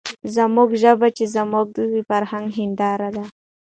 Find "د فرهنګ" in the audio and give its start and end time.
1.75-2.47